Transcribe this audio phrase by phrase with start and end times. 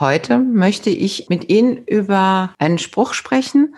[0.00, 3.74] Heute möchte ich mit Ihnen über einen Spruch sprechen,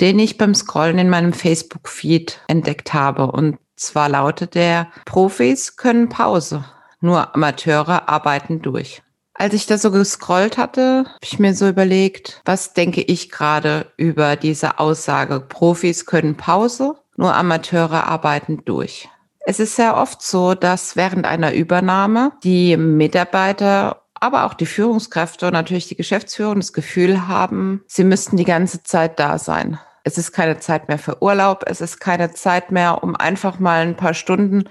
[0.00, 3.32] den ich beim Scrollen in meinem Facebook-Feed entdeckt habe.
[3.32, 6.66] Und zwar lautet der, Profis können Pause,
[7.00, 9.02] nur Amateure arbeiten durch.
[9.32, 13.86] Als ich da so gescrollt hatte, habe ich mir so überlegt, was denke ich gerade
[13.96, 19.08] über diese Aussage, Profis können Pause, nur Amateure arbeiten durch.
[19.44, 25.46] Es ist sehr oft so, dass während einer Übernahme die Mitarbeiter aber auch die Führungskräfte
[25.46, 29.78] und natürlich die Geschäftsführung das Gefühl haben, sie müssten die ganze Zeit da sein.
[30.04, 31.64] Es ist keine Zeit mehr für Urlaub.
[31.66, 34.64] Es ist keine Zeit mehr, um einfach mal ein paar Stunden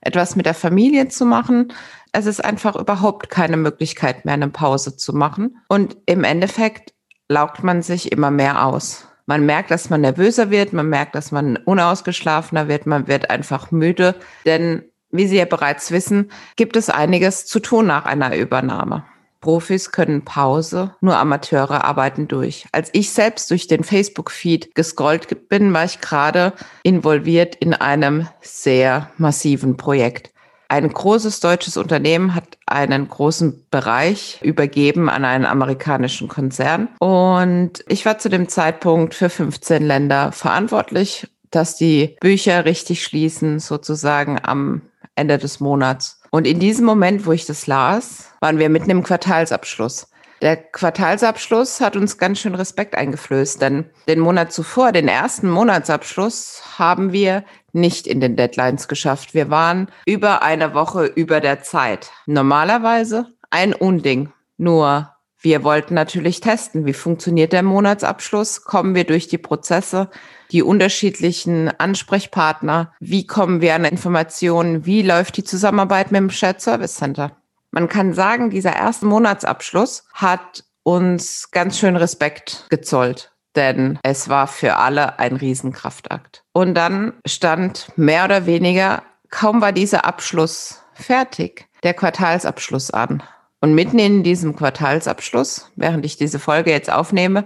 [0.00, 1.72] etwas mit der Familie zu machen.
[2.12, 5.58] Es ist einfach überhaupt keine Möglichkeit mehr, eine Pause zu machen.
[5.68, 6.92] Und im Endeffekt
[7.28, 9.08] laugt man sich immer mehr aus.
[9.26, 13.72] Man merkt, dass man nervöser wird, man merkt, dass man unausgeschlafener wird, man wird einfach
[13.72, 14.14] müde,
[14.44, 19.04] denn wie Sie ja bereits wissen, gibt es einiges zu tun nach einer Übernahme.
[19.40, 22.66] Profis können Pause, nur Amateure arbeiten durch.
[22.72, 29.10] Als ich selbst durch den Facebook-Feed gescrollt bin, war ich gerade involviert in einem sehr
[29.18, 30.32] massiven Projekt.
[30.68, 36.88] Ein großes deutsches Unternehmen hat einen großen Bereich übergeben an einen amerikanischen Konzern.
[36.98, 43.60] Und ich war zu dem Zeitpunkt für 15 Länder verantwortlich, dass die Bücher richtig schließen,
[43.60, 44.82] sozusagen am
[45.16, 46.20] Ende des Monats.
[46.30, 50.08] Und in diesem Moment, wo ich das las, waren wir mitten im Quartalsabschluss.
[50.42, 56.62] Der Quartalsabschluss hat uns ganz schön Respekt eingeflößt, denn den Monat zuvor, den ersten Monatsabschluss,
[56.78, 57.42] haben wir
[57.72, 59.32] nicht in den Deadlines geschafft.
[59.32, 62.10] Wir waren über eine Woche über der Zeit.
[62.26, 64.30] Normalerweise ein Unding.
[64.58, 70.08] Nur wir wollten natürlich testen, wie funktioniert der Monatsabschluss, kommen wir durch die Prozesse,
[70.50, 76.60] die unterschiedlichen Ansprechpartner, wie kommen wir an Informationen, wie läuft die Zusammenarbeit mit dem Shared
[76.60, 77.36] Service Center.
[77.70, 84.46] Man kann sagen, dieser erste Monatsabschluss hat uns ganz schön Respekt gezollt, denn es war
[84.46, 86.44] für alle ein Riesenkraftakt.
[86.52, 93.22] Und dann stand mehr oder weniger, kaum war dieser Abschluss fertig, der Quartalsabschluss an.
[93.60, 97.44] Und mitten in diesem Quartalsabschluss, während ich diese Folge jetzt aufnehme,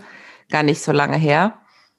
[0.51, 1.59] gar nicht so lange her,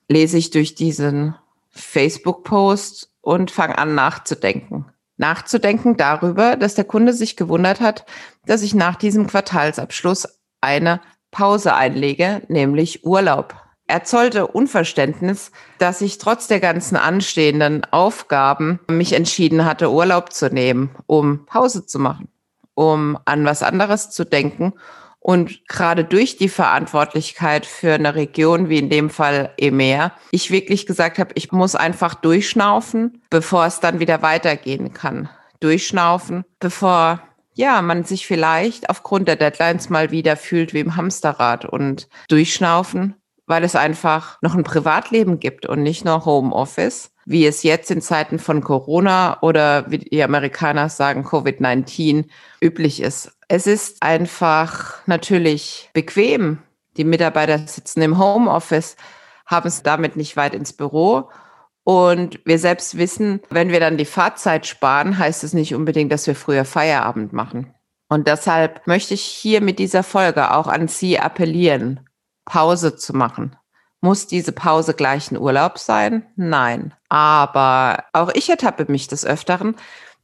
[0.09, 1.35] lese ich durch diesen
[1.69, 4.85] Facebook-Post und fange an nachzudenken.
[5.17, 8.05] Nachzudenken darüber, dass der Kunde sich gewundert hat,
[8.45, 10.27] dass ich nach diesem Quartalsabschluss
[10.61, 13.55] eine Pause einlege, nämlich Urlaub.
[13.87, 20.47] Er zollte Unverständnis, dass ich trotz der ganzen anstehenden Aufgaben mich entschieden hatte, Urlaub zu
[20.47, 22.29] nehmen, um Pause zu machen,
[22.73, 24.73] um an was anderes zu denken.
[25.19, 30.87] Und gerade durch die Verantwortlichkeit für eine Region, wie in dem Fall EMEA, ich wirklich
[30.87, 35.29] gesagt habe, ich muss einfach durchschnaufen, bevor es dann wieder weitergehen kann.
[35.59, 37.21] Durchschnaufen, bevor
[37.53, 41.65] ja, man sich vielleicht aufgrund der Deadlines mal wieder fühlt wie im Hamsterrad.
[41.65, 43.15] Und durchschnaufen,
[43.45, 48.01] weil es einfach noch ein Privatleben gibt und nicht nur Homeoffice, wie es jetzt in
[48.01, 52.25] Zeiten von Corona oder wie die Amerikaner sagen Covid-19
[52.61, 53.31] üblich ist.
[53.47, 56.59] Es ist einfach natürlich bequem.
[56.97, 58.97] Die Mitarbeiter sitzen im Homeoffice,
[59.45, 61.29] haben es damit nicht weit ins Büro.
[61.83, 66.27] Und wir selbst wissen, wenn wir dann die Fahrzeit sparen, heißt es nicht unbedingt, dass
[66.27, 67.73] wir früher Feierabend machen.
[68.07, 72.01] Und deshalb möchte ich hier mit dieser Folge auch an Sie appellieren,
[72.45, 73.55] Pause zu machen.
[74.01, 76.25] Muss diese Pause gleich ein Urlaub sein?
[76.35, 76.93] Nein.
[77.07, 79.75] Aber auch ich ertappe mich des Öfteren,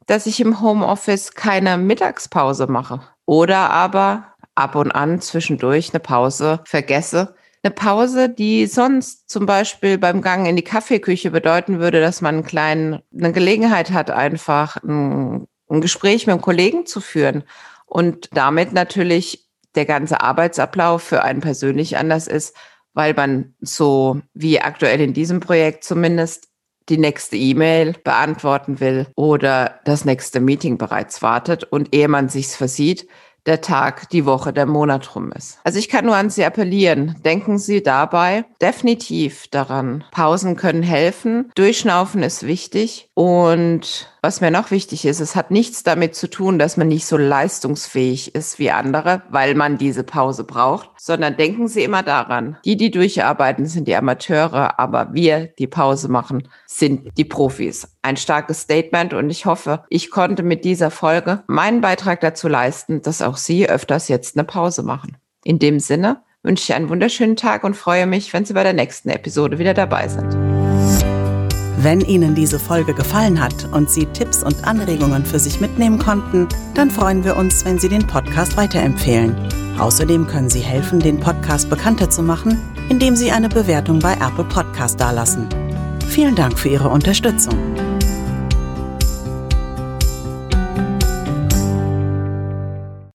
[0.07, 3.01] dass ich im Homeoffice keine Mittagspause mache.
[3.25, 7.35] Oder aber ab und an zwischendurch eine Pause vergesse.
[7.61, 12.35] Eine Pause, die sonst zum Beispiel beim Gang in die Kaffeeküche bedeuten würde, dass man
[12.35, 17.44] einen kleinen, eine Gelegenheit hat, einfach ein, ein Gespräch mit einem Kollegen zu führen
[17.85, 22.56] und damit natürlich der ganze Arbeitsablauf für einen persönlich anders ist,
[22.97, 26.47] weil man so wie aktuell in diesem Projekt zumindest
[26.89, 31.63] die nächste E-Mail beantworten will oder das nächste Meeting bereits wartet.
[31.63, 33.07] Und ehe man sich's versieht,
[33.47, 35.59] der Tag, die Woche, der Monat rum ist.
[35.63, 37.15] Also ich kann nur an Sie appellieren.
[37.23, 40.03] Denken Sie dabei definitiv daran.
[40.11, 41.51] Pausen können helfen.
[41.55, 43.09] Durchschnaufen ist wichtig.
[43.13, 47.05] Und was mir noch wichtig ist, es hat nichts damit zu tun, dass man nicht
[47.05, 52.57] so leistungsfähig ist wie andere, weil man diese Pause braucht, sondern denken Sie immer daran,
[52.65, 57.96] die, die durcharbeiten, sind die Amateure, aber wir, die Pause machen, sind die Profis.
[58.07, 63.01] Ein starkes Statement und ich hoffe, ich konnte mit dieser Folge meinen Beitrag dazu leisten,
[63.01, 65.18] dass auch Sie öfters jetzt eine Pause machen.
[65.44, 68.71] In dem Sinne wünsche ich einen wunderschönen Tag und freue mich, wenn Sie bei der
[68.71, 70.33] nächsten Episode wieder dabei sind.
[71.83, 76.48] Wenn Ihnen diese Folge gefallen hat und Sie Tipps und Anregungen für sich mitnehmen konnten,
[76.75, 79.36] dann freuen wir uns, wenn Sie den Podcast weiterempfehlen.
[79.80, 82.57] Außerdem können Sie helfen, den Podcast bekannter zu machen,
[82.88, 85.50] indem Sie eine Bewertung bei Apple Podcast dalassen.
[86.07, 87.87] Vielen Dank für Ihre Unterstützung.